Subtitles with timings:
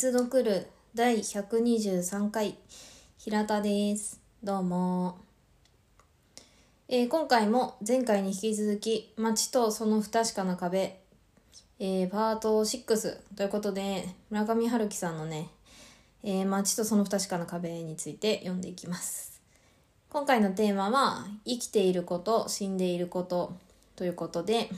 [0.00, 2.56] 密読る第123回
[3.18, 4.18] 平田です。
[4.42, 5.18] どうも、
[6.88, 11.00] えー今回も前回に引き続き街とその不確かな壁、
[11.78, 15.50] えーパート6ということで村上春樹さんのね、
[16.22, 19.38] えー街とその不確かな壁について読んでいきます。
[20.08, 23.54] 今回のテーマは生きていること死んでいること
[23.96, 24.70] ということで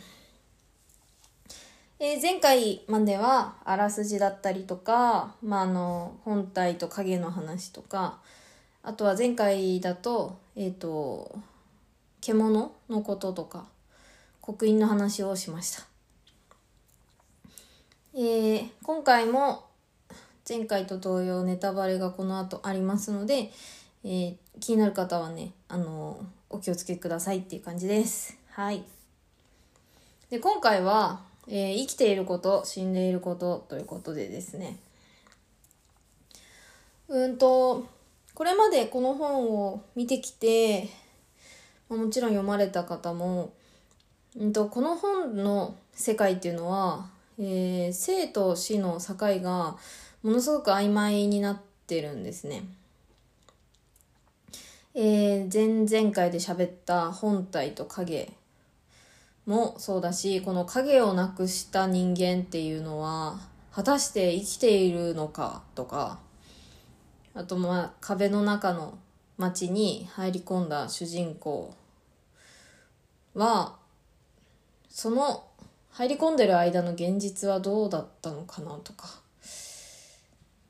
[2.04, 8.18] えー前回まではあらすじだったりとか、まあ、あの本体と影の話とか
[8.82, 11.38] あとは前回だと,、えー、と
[12.20, 13.66] 獣のこととか
[14.40, 15.86] 刻印の話をしました、
[18.14, 19.66] えー今回も
[20.48, 23.52] 前回と同様ネタバレがこの後ありますので、
[24.02, 26.18] えー気になる方はねあの
[26.50, 28.36] お気をつけくださいっていう感じです。
[28.50, 28.82] はい。
[30.30, 34.78] で今回は、えー生きていること死んでいることということでですね
[37.08, 37.86] うんと
[38.34, 40.88] これまでこの本を見てきて、
[41.90, 43.52] もちろん読まれた方も、
[44.38, 49.76] うん、とこの本の世界っていうのは、えー生と死の境が
[50.22, 52.64] ものすごく曖昧になってるんですね。
[54.94, 58.32] えー前々回で喋った本体と影
[59.46, 63.40] もそうだしこの影をなくした人間っていうのは
[63.72, 66.18] 果たして生きているのかとか
[67.34, 68.98] あとまあ壁の中の
[69.38, 71.74] 街に入り込んだ主人公
[73.34, 73.76] は
[74.88, 75.44] その
[75.90, 79.08] 入り込んでる間の現実はどうだったのかなとか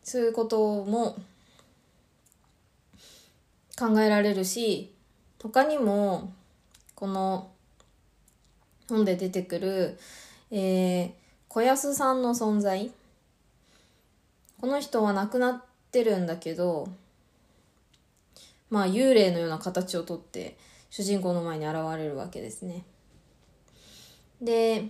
[0.02, 1.16] そういうことも
[3.78, 4.92] 考えられるし
[5.40, 6.32] 他にも
[6.94, 7.51] この
[8.92, 9.98] 本で出てくる、
[10.50, 12.90] えー小安さんの存在。
[14.58, 16.88] この人は亡くなってるんだけど
[18.70, 20.56] まあ幽霊のような形をとって
[20.88, 22.86] 主人公の前に現れるわけですね。
[24.40, 24.88] で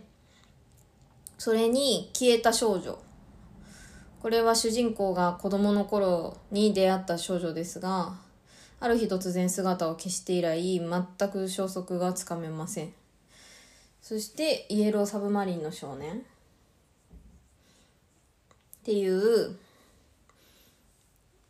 [1.36, 2.96] それに消えた少女。
[4.20, 8.14] これは主人公が子供の頃に出会った少女ですが
[8.78, 13.01] ある日突然姿を消して以来全く消息がつかめません。
[14.02, 16.18] そしてイエローサブマリンの少年。
[16.18, 16.20] っ
[18.84, 19.56] ていう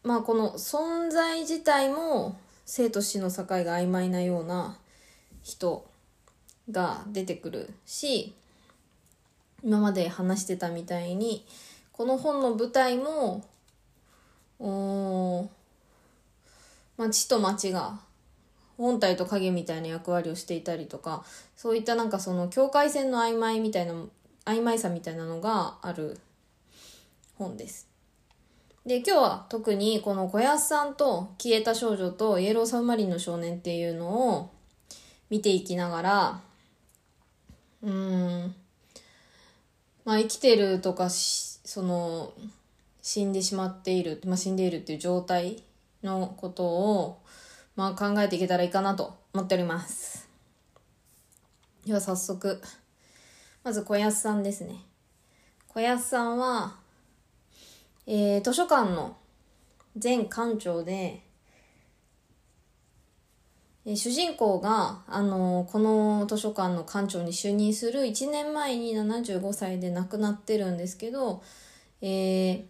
[0.04, 4.76] まあこの存在自体も生と死の境が曖昧なような
[5.42, 5.86] 人
[6.70, 8.34] が出てくるし
[9.64, 11.46] 今まで話してたみたいに
[11.92, 13.46] この本の舞台も
[14.58, 15.48] おー
[16.98, 17.98] まあ、地と町が
[18.76, 21.24] 本体と影みたいな役割をしていたりとか
[21.62, 23.94] そういったなんかその境界線の曖昧みたいな
[24.46, 26.18] 曖昧さみたいなのがある
[27.38, 27.86] 本です。
[28.84, 34.50] で今日は特にこの小安さんと消えた少女とイエローサブマリンの少年っていうのを
[35.30, 36.40] 見ていきながら
[37.80, 38.54] うーん
[40.04, 42.32] まあ生きてるとかその
[43.02, 45.62] 死んでしまっている、まあ、死んでいるっていう状態
[46.02, 47.22] のことを、
[47.76, 50.31] まあ、考えていけたらいいかなと思っております。
[51.84, 52.62] では早速。
[53.64, 54.76] まず小安さんですね。
[55.66, 56.76] 小安さんは、
[58.06, 59.16] えー図書館の
[60.02, 61.24] 前館長で、
[63.84, 71.42] えー主人公が、あのこの図書館の館長に就任する1年前に75歳で亡くなってるんですけど、
[72.00, 72.64] えー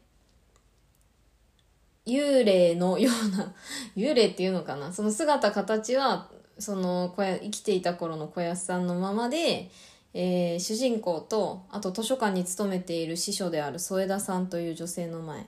[2.06, 3.54] 幽霊のような
[3.94, 4.92] 幽霊っていうのかな？
[4.92, 6.30] その姿形は
[6.62, 9.70] その小生きていた頃の小安さんのままで、
[10.14, 15.46] えー主人公とあと図書館に勤めている司書である添田さんという女性の前。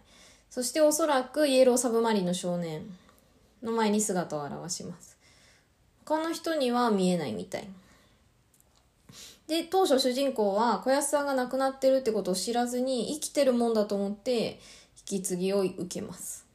[0.51, 2.83] そしておそらくイエローサブマリンの少年
[3.63, 5.17] の前に姿を現します。
[6.05, 7.69] 他の人には見えないみたい。
[9.47, 14.61] で当初主人公は小安さんが亡くなってるってことを知らずに生きてるもんだと思って
[15.11, 16.47] 引き継ぎを受けます。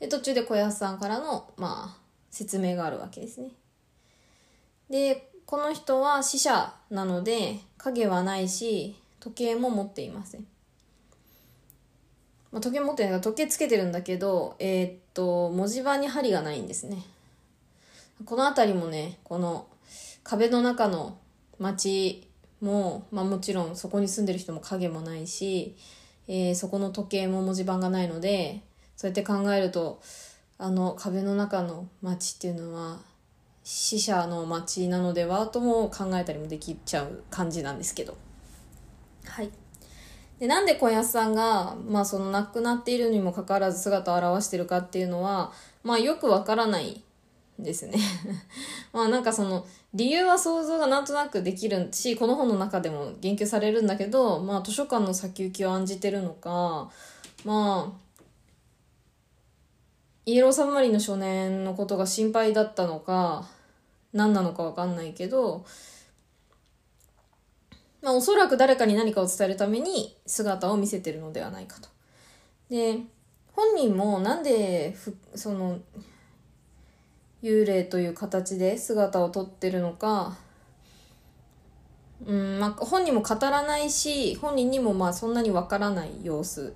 [0.00, 2.05] で途中で小安さんからのまあ
[2.36, 3.48] 説明があるわけですね。
[4.90, 10.46] でこの人は死者なので影はないし時計も持っていません、
[12.52, 17.02] まあ、時計持ってないから時計つけてるんだけどえーっと文字盤に針がないんですね。
[18.26, 19.66] この辺りもねこの
[20.22, 21.16] 壁の中の
[21.58, 22.28] 街
[22.60, 25.74] も、まあ、もちろんそこに住んでる人も影もないし、
[26.28, 28.60] えーそこの時計も文字盤がないので
[28.94, 30.02] そうやって考えると
[30.58, 32.98] あの壁の中の街っていうのは
[33.62, 38.16] 死者の街なのではとも考えたりもできちゃう感じなんですけど。
[39.24, 39.50] はい。
[40.38, 47.02] でなんで小安さんが、まあ、その亡くなっているにもかかわらず姿を現してるかっていうのは、まあ、よくわからない
[47.58, 47.98] ですね。
[48.92, 56.90] まあなんかその理由は想像がなんとなくできるしこの本の中でも言及されるんだけど、まあ、図書館の先行きを案じてるのか
[57.44, 58.05] まあ
[60.28, 63.46] イエローサマリンの少年のことが心配だったのか
[64.12, 65.64] 何なのか分かんないけど、
[68.02, 71.88] まあ、おそらく誰かに何かを伝えるために姿を見せてるのではないかと。
[72.68, 73.02] で
[73.52, 74.96] 本人もなんで
[75.36, 75.78] その
[77.40, 80.36] 幽霊という形で姿をとってるのか、
[82.26, 86.74] うんまあ、本人も語らないし本人にもまあそんなにわからない様子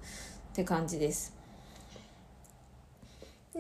[0.53, 1.40] って感じです。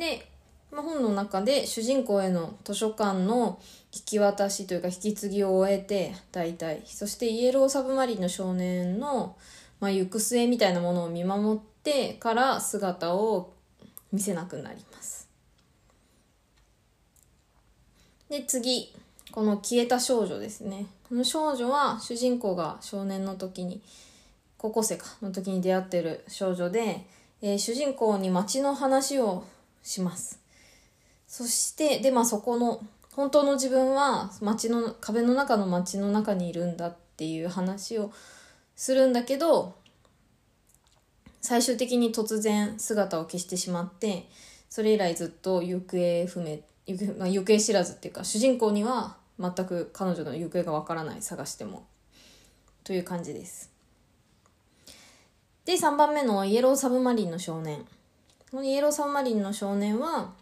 [0.00, 0.26] で、
[0.72, 3.60] まあ、本の中で主人公への図書館の
[3.94, 6.82] 引き渡しというか引き継ぎを終えて大体。
[6.86, 9.36] そしてイエローサブマリンの少年の、
[9.78, 13.52] まあ、行く末みたいなものを見守ってから姿を
[14.10, 15.28] 見せなくなります。
[18.28, 18.92] で次。
[19.32, 20.86] この消えた少女ですね。
[21.08, 23.80] この少女は主人公が少年の時に
[24.58, 27.06] 高校生かの時に出会ってる少女で、
[27.40, 29.44] えー、主人公に街の話を
[29.82, 30.40] します。
[31.26, 38.12] そしてでまあそこの本当の自分は街の壁の中の街の中にいるんだっていう話を
[38.76, 39.74] するんだけど
[41.40, 44.28] 最終的に突然姿を消してしまって
[44.68, 51.86] それ以来ずっと行方不明行方,、まあ、行方知らずっていうか主人公には全く彼女の行方がわからない探しても
[52.84, 53.70] という感じです。
[55.64, 57.84] で3番目のイエローサブマリンの少年。
[58.50, 60.32] このイエローサブマリンの少年は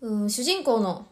[0.00, 1.06] うん主人公の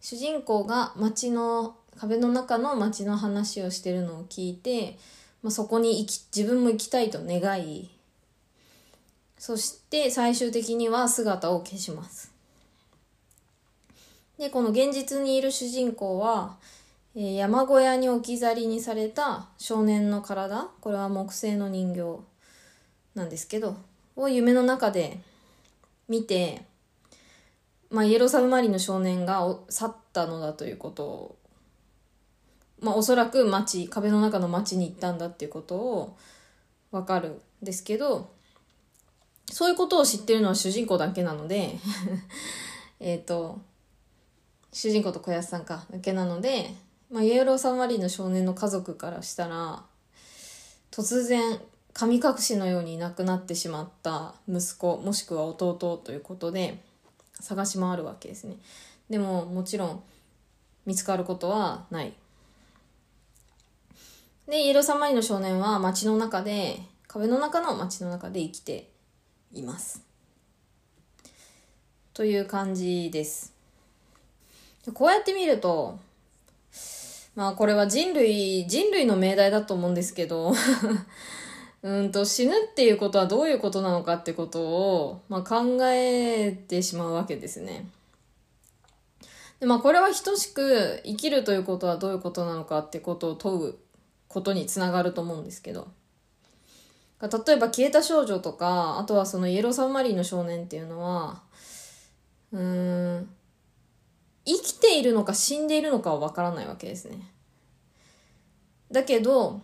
[0.00, 4.98] 主人公が街の壁の中の街の話をしてるのを聞いて、
[5.42, 7.90] まあ、そこに行き自分も行きたいと願い
[9.38, 12.32] そして最終的には姿を消します。
[14.38, 16.56] で、この現実にいる主人公は、
[17.14, 22.20] え、山小屋に置き去りにされた少年の体、これは木製の人形
[23.14, 23.76] なんですけど、
[24.16, 25.20] を夢の中で
[26.08, 26.62] 見て、
[27.90, 31.36] まあ、イエローサブマリンの少年が去ったのだということを、
[32.80, 36.16] まあ、おそらく街、壁の中の街に行ったんだっていうことを
[36.90, 38.30] わかるんですけど、
[39.50, 41.76] そういうことを知ってるのは主人公だけなので
[42.98, 43.60] えっと、
[44.72, 46.74] 主人公と小安さんかだけなので、
[47.10, 49.84] まあ、イエローサンマリンの少年の家族からしたら
[50.90, 51.60] 突然
[51.96, 56.82] 神隠しのようにいなくなってしまった息子もしくは弟ということで
[57.40, 58.56] 探し回るわけですね。
[59.08, 60.02] でももちろん
[60.84, 62.12] 見つかることはない。
[64.46, 68.90] でイエローサマリの少年は街の中で壁の中の街の中で生きて
[69.54, 70.02] います。
[72.12, 73.54] という感じです。
[74.92, 75.98] こうやって見ると、
[77.34, 80.54] まあこれは人類、人類の命題だと思うんですけど
[81.82, 87.88] うんと死ぬっていうことはどういうことなのかってことを、まあ、考えてしまうわけですね。
[89.60, 93.74] でまあこれは等しく生きるということはどういうことなのかってことを問う
[94.28, 95.88] ことにつながると思うんですけど。
[97.22, 101.40] 例えば消えた少女とか、あとはそのイエローサブマリンの少年っていうのは、
[102.52, 103.28] うん、
[104.44, 107.32] 生きているのか死んでいるのかはわからないわけですね。
[108.92, 109.62] だけど、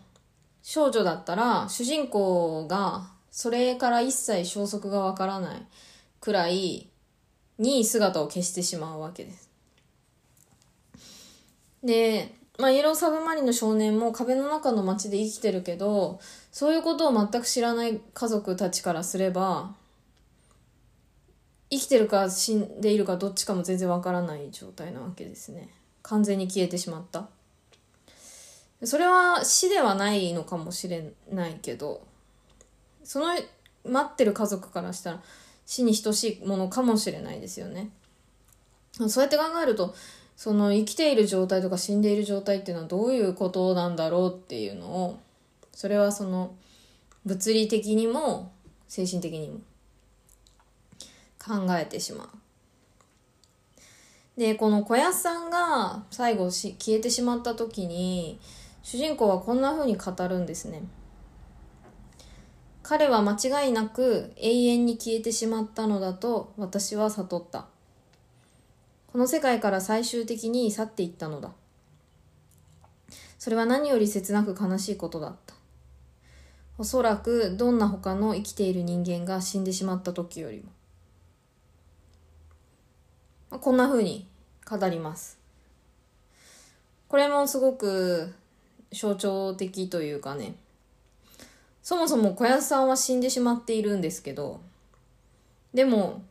[0.62, 5.62] 少女だったら主人公がそれから一切消息がわからない
[6.20, 6.88] くらい
[7.58, 9.50] に姿を消してしまうわけです。
[11.82, 16.20] で、まあ、イエローサブマリンの少年も壁の中の街で生きてるけど、
[16.52, 19.74] そういうことを全く知らない家族たちからすれば、
[21.72, 25.70] 生きてるか死んでいるかどっちかも全然わからない状態なわけですね
[26.02, 27.28] 完全に消えてしまった
[28.84, 32.06] それは死ではないのかもしれないけど
[33.04, 33.26] その
[33.84, 35.22] 待ってる家族からしたら
[35.66, 37.90] 死に等しいものかもしれないですよね
[39.08, 39.94] そうやって考えると
[40.36, 45.20] その生きている状態とか死んでいる状態っていうのはどういうことなんだろうっていうのを
[45.72, 46.54] それはその
[47.24, 48.52] 物理的にも
[48.88, 49.60] 精神的にも
[51.38, 52.28] 考えてしまう。
[54.36, 58.38] で、この小安さんが最後し消えてしまった時に、
[58.82, 60.82] 主人公はこんな風に語るんですね。
[62.82, 67.66] 彼は間違いなく永遠に消えてしまったのだと私は悟った。
[69.12, 71.52] この世界から最終的に去っていったのだ。
[73.38, 75.54] それは何より切なく悲しいことだった。
[76.78, 80.64] おそらくどんな他の生きている人間が死んでしまった時より
[83.50, 84.26] もこんな風に
[84.68, 85.38] 語ります
[87.08, 88.34] これもすごく
[88.92, 90.54] 象徴的というかね。
[91.82, 94.60] そもそも小安さんは死んでしまっているんですけど
[95.74, 96.22] でも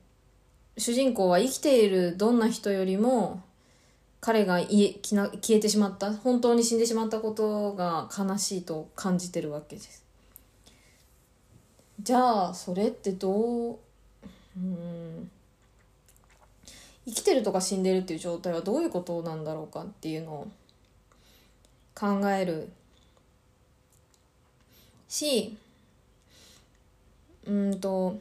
[0.78, 3.44] 主人公は生きているどんな人よりも
[4.22, 4.96] 彼が消
[5.50, 10.06] えてしまった本当に死んでしまったことが悲しいと感じてるわけです。
[12.02, 13.78] じゃあそれってどう
[14.58, 15.30] うん。
[17.06, 20.48] 生きてるとか死んでるっていう状態はどういうことなんだろうかっていうのを
[22.02, 22.68] 考える
[25.08, 25.56] し
[27.46, 28.20] うんと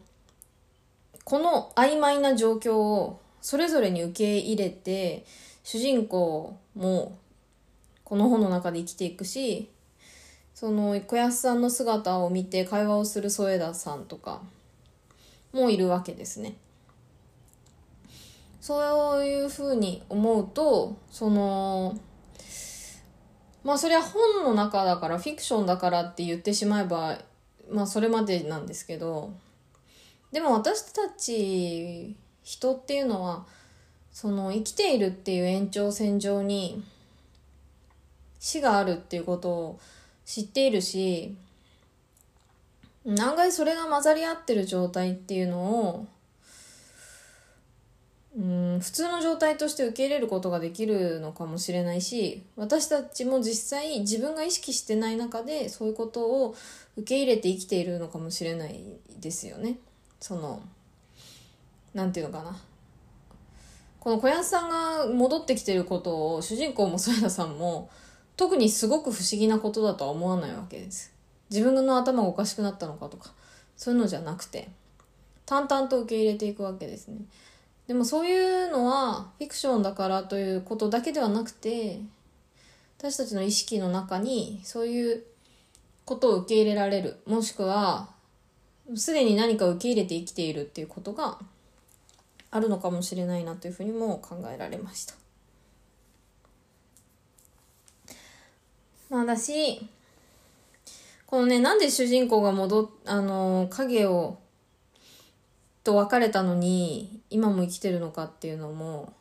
[1.25, 5.25] この曖昧な状況をそれぞれに受け入れて
[5.65, 7.17] 主人公も
[8.05, 9.71] この本の中で生きていくし
[10.55, 14.43] その小安さんの姿を見て会話をする添田さんとか
[15.55, 16.55] もいるわけですね。
[18.61, 21.99] そういうふうに思うとその
[23.63, 27.19] まあそれは本の中だからフィクションだからって言ってしまえば
[27.71, 29.33] まあそれまでなんですけど
[30.33, 33.45] でも私たち人っていうのは
[34.13, 36.83] その生きているっていう延長線上に
[38.39, 39.81] 死があるっていうことを
[40.25, 41.37] 知っているし
[43.07, 46.07] 案外それが混ざり合ってる状態っていうのを
[48.37, 56.55] うん普通の状態として受け入れることができるのかもしれないし私たちも実際自分が意識してない中でそういうことを
[56.97, 58.85] 受け入れて生きているのかもしれない
[59.21, 59.79] ですよね。
[60.21, 60.63] その
[61.93, 62.57] なんていうのかな。
[63.99, 67.91] この小安さんが戻ってきてることを主人公も添田さんも
[68.37, 71.13] 特にすごく不思議なことだとは思わないわけです。
[71.51, 73.33] 自分の頭がおかしくなったのかとか
[73.77, 74.71] そういうのじゃなくて
[75.45, 77.17] 淡々と受け入れていくわけですね。
[77.91, 81.99] でもそういうのはフィクションだからということだけではなくて
[82.99, 85.25] 私たちの意識の中にそういう
[86.05, 88.11] ことを受け入れられるもしくは
[88.95, 91.39] すでに何か受け入れて生きているっていうことが
[92.53, 95.15] あるのかもしれないなというふうにも考えられました。
[99.11, 99.85] まあだし、
[101.27, 104.39] このね、なんで主人公が戻っ、あの、影を、
[105.91, 109.13] と別れたのに、今も生きてるのかっていうのも、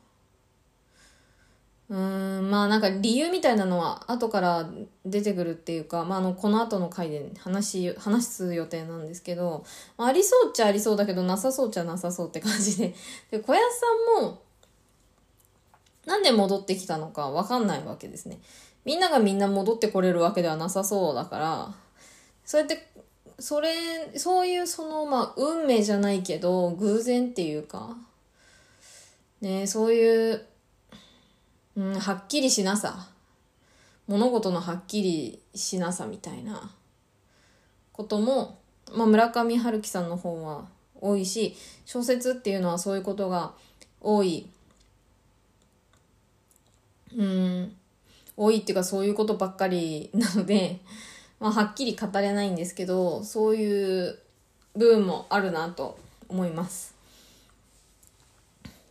[1.90, 4.70] うーんまあなんか理由みたいなのは後から
[5.04, 9.66] 出てくるっていうか、まあ、あのこの後の回で話話す予定なんですけど、
[9.98, 12.94] まあ、ありそうっちゃありそうだけどなさそうっちゃなさそうって感じで。
[13.32, 14.44] で小安さんも
[16.06, 18.38] なんで戻ってきたのか分かんないわけですね。
[18.86, 21.74] みんながみんな戻ってこれるわけではなさそうだから
[22.46, 22.88] そうやって
[23.40, 27.96] それそういうそのまあ運命じゃないけど偶然っていうか。
[29.42, 30.46] ねそういう
[31.78, 33.08] うん、はっきりしなさ。
[34.08, 36.72] 物事のはっきりしなさみたいな。
[37.94, 38.60] ことも、
[38.94, 40.66] まあ、村上春樹さんの本は
[41.02, 41.56] 多いし
[41.86, 43.54] 小説っていうのはそういうことが
[44.02, 44.48] 多い。
[47.16, 47.76] うん
[48.38, 50.80] 多いっていうかそういうことばっかりなので、
[51.40, 54.20] まあ、はっきり語れないんですけどそういう
[54.76, 56.96] 部分もあるなと思います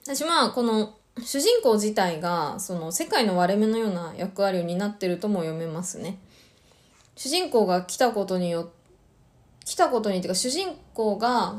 [0.05, 6.19] 私まあこの主人公自体がその世界の割れ目のような役割を担ってるとも読めますね。
[7.17, 8.71] 主人公が来たことによ
[9.65, 11.57] 来たことにっていうか主人公が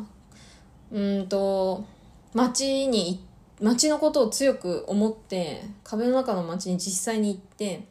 [0.91, 1.85] うんと
[2.33, 3.25] 街に
[3.61, 7.87] 街のことを強く思って壁の中の街に実際に行って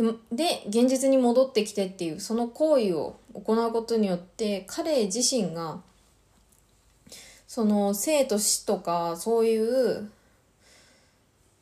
[0.00, 5.80] でで現実に戻ってきてっていうその行為を行うことによって彼自身が
[7.46, 10.10] その生と死とかそういう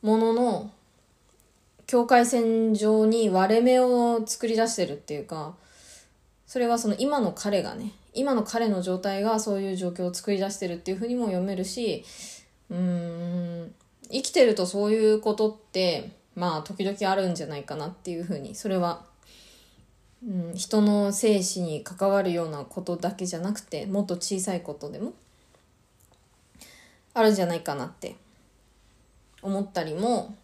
[0.03, 0.71] ものの
[1.87, 5.55] 境界線上に割れ目を作り出してるっていうか
[6.47, 12.05] それはその今の彼がね今の彼の状態がそういう状況を作り出してるっていうふうにも読めるし
[12.71, 12.77] うー
[13.65, 13.75] ん
[14.11, 19.05] 生きてるとそういうことってまあ時々あるんじゃないかなっていうふうにそれは、
[20.27, 25.15] うん、人の生死に関わるようなことだけじゃなくてもっと小さいことでも
[27.15, 28.17] あるんじゃないかなって
[29.43, 30.35] 思ったりも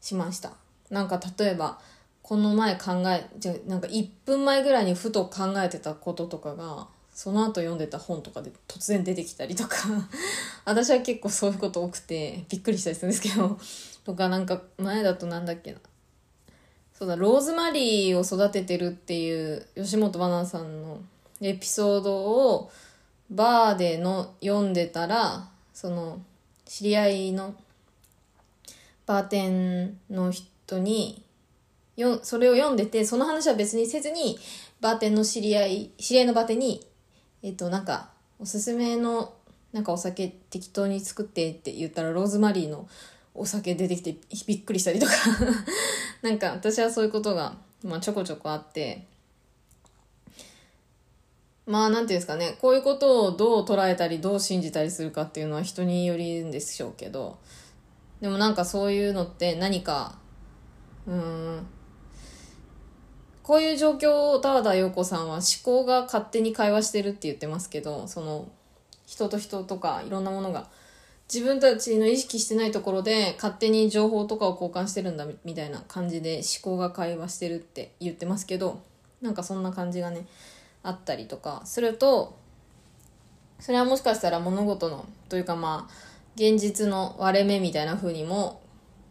[0.00, 0.52] しました。
[0.90, 1.78] なんか例えば、
[2.22, 9.76] この前考え、じゃなんか1分前ぐらいにふと考えてたこととかが、その後読んでた本とかで突然出てきたりとか。
[10.64, 13.58] 私は結構そういうこと多くてびっくりしたりするんですけど。
[14.04, 15.78] とかなんか前だとなんだっけな。
[16.94, 21.00] そうだローズマリーを育ててるっていう吉本ばなさんの
[21.40, 22.70] エピソードを
[23.30, 26.20] バーでの読んでたらその
[26.66, 27.54] 知り合いの
[29.06, 31.22] バーテンの人に
[31.96, 34.38] よそれを読んでてその話は別にせずに
[34.80, 36.86] バーテンの知り合い知り合いのバーテンに
[37.42, 39.34] えっとなんかおすすめの
[39.72, 42.88] なんかお酒適当に作ってって言ったらローズマリーの
[43.34, 44.16] お酒出てきて
[44.46, 45.12] びっくりしたりとか。
[46.22, 49.06] なんか私はそういうことが、まあ、ちょこちょこあって。
[51.66, 52.58] まあなんていうんですかね。
[52.60, 57.38] こういうことをどう捉えたりどう信じたりするかっていうのは人によりんでしょうけど。
[58.20, 60.18] でもなんかそういうのって何か
[61.06, 61.66] うん
[63.50, 68.48] こういう状況を田和田陽子さんは思考が勝手に会話してるって言ってますけどその
[69.06, 70.68] 人と人とかいろんなものが
[71.28, 78.84] 自分たちの意識してないところで勝手に情報とかを交換してるんだみたいな感じで思考が会話してるって言ってますけど
[79.20, 80.28] なんかそんな感じがね
[80.84, 82.38] あったりとかすると
[83.58, 85.92] それはもしかしたら物事のというかまあ
[86.36, 88.62] 現実の割れ目みたいな風にも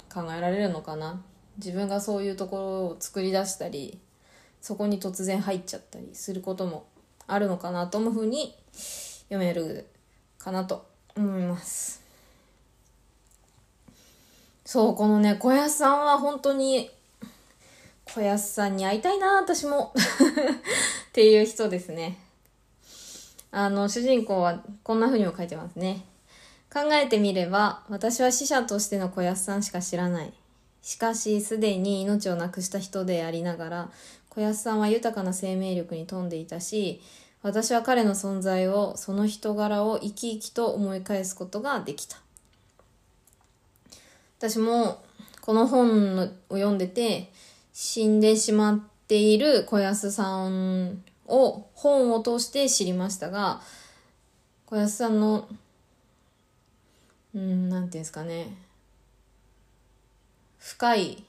[0.10, 1.22] 考えられるのかな。
[1.58, 4.00] 自分がそういうところを作り出したり
[4.62, 6.86] そこに突然入っちゃったりすることも
[7.28, 8.56] あるのかなと思う風に
[9.30, 9.88] 読める
[10.38, 10.86] かなと
[11.16, 12.10] 思います
[14.72, 16.92] そう、このね、小安さんは本当に、
[18.06, 19.96] 小安さんに会いたいな、私も。
[21.10, 22.20] っていう人ですね。
[23.50, 26.06] あの、主人公はこんな風にも書いてますね。
[26.72, 30.32] 考えてみれば、私は死者としての小安さんしか知らない。
[30.84, 33.92] しかし、すでに命を亡くした人でありながら、
[34.30, 37.02] 小安さんは豊かな生命力に富んでいたし、
[37.42, 42.18] 私は彼の存在を、その人柄を生き生きと思い返すことができた。
[44.40, 45.04] 私も
[45.42, 46.18] この本
[46.50, 47.30] を読んでて
[47.74, 53.62] 死んでしまっている小安さんを本を通して知りましたが
[54.66, 55.50] 小安さんの
[57.36, 58.56] うんなんていうんですかね
[60.58, 61.24] 深い、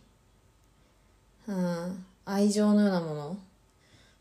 [1.49, 3.39] うん、愛情のようなもの。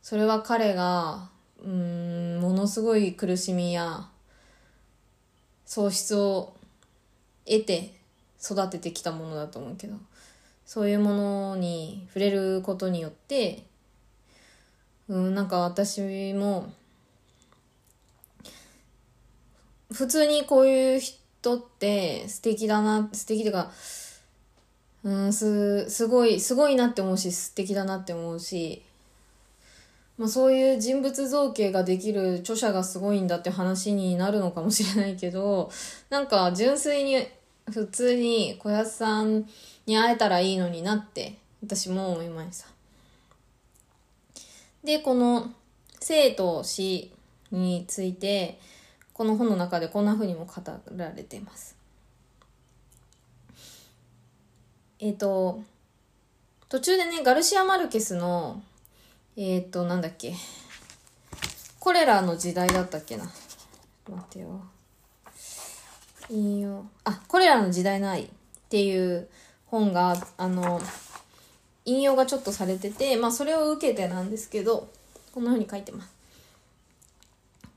[0.01, 1.29] それは彼が
[1.63, 4.07] うんものすごい苦しみや
[5.65, 6.53] 喪失を
[7.45, 7.93] 得て
[8.41, 9.95] 育ててきたものだと思うけど。
[10.69, 13.63] そういうものに触れることによって
[15.07, 16.71] うんなんか私も
[19.91, 23.71] 普通にこういう人って素敵だな素敵というか
[25.03, 28.83] うんすすごいすごいなって思うし素敵だなって思うし
[30.17, 35.71] まあ、そういう人物造形ができる著者がすごいんだって話になるのかもしれないけど
[36.09, 37.25] なんか純粋に
[37.71, 39.45] 普通に小安さん
[39.85, 42.67] に会えたらいいのになって私も思いました。
[44.83, 45.51] で、この
[45.99, 47.11] 生と死
[47.51, 48.59] について
[49.13, 50.53] この本の中でこんな風にも語
[50.95, 51.75] られています。
[54.99, 55.61] えっ、ー、と
[56.67, 58.61] 途中でねガルシア・マルケスの
[59.37, 60.33] えっ、ー、となんだっけ
[61.79, 63.23] コレラの時代だったっけな。
[63.23, 63.33] 待
[64.19, 64.61] ってよ。
[66.29, 66.85] 引用。
[67.05, 68.27] あこれらの時代の愛っ
[68.69, 69.29] ていう
[69.67, 70.81] 本があの
[71.85, 74.89] 引用がちょっとされててまあそれを受けてなんですけど
[75.33, 76.13] こんな風に書いてます。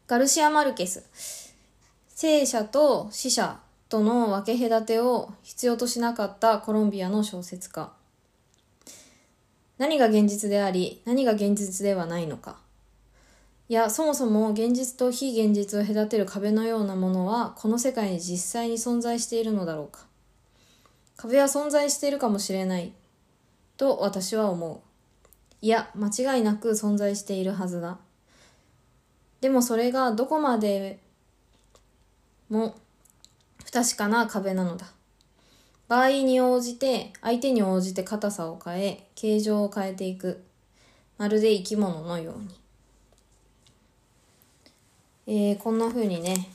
[0.09, 1.55] ガルシア・マルケス。
[2.09, 3.61] 生者と死者。
[3.93, 7.93] との分け隔てを必要としなかったコロンビアの小説家。
[9.77, 12.57] 何が現実であり何が現実ではないのか。
[13.69, 20.07] いやそもそも現実と非現実を隔てる壁のようなものはこの世界に実際に存在しているのだろうか。
[21.19, 22.95] 壁は存在しているかもしれない。
[23.77, 24.81] と私は思う。
[25.61, 27.99] いや間違いなく存在しているはずだ。
[29.43, 30.99] でもそれがどこまで
[32.49, 32.75] も
[33.73, 34.87] 不確かな壁なのだ。
[35.89, 40.45] 場合に応じて相手に応じて硬さを変え形状を変えていく。
[41.17, 42.55] まるで生き物のように。
[45.27, 46.51] えー、こんな風にね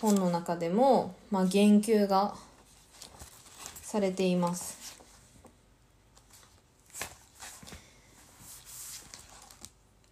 [0.00, 2.34] 本の中でも、まあ、言及が
[3.82, 4.76] されています。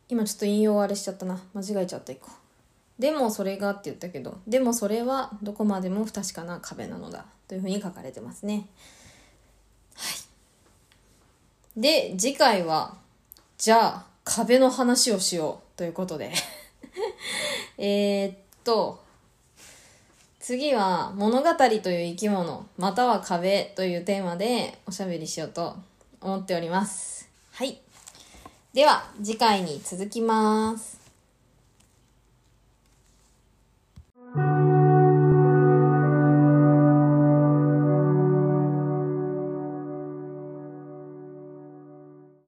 [0.09, 1.43] 今ちょっと引用あれしちゃったな。
[1.53, 2.38] 間違えちゃった一個。
[2.99, 8.67] でもそれがって言ったけどでもそれはどこまでも不確かな壁なのだというふうに書かれてますね
[9.95, 10.15] は
[11.77, 12.97] いで次回は
[13.57, 16.33] じゃあ壁の話をしようということで
[17.79, 18.33] えっ
[18.65, 19.01] と、
[20.41, 25.77] 次は物語という生き物、または壁というテーマでおしゃべりしようと
[26.21, 27.29] 思っております。
[27.53, 27.81] はい。
[28.73, 30.98] では、次回に続きます。